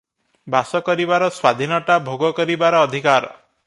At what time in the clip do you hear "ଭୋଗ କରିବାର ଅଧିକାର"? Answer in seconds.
2.11-3.33